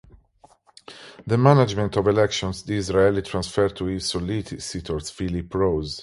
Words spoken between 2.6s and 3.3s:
Disraeli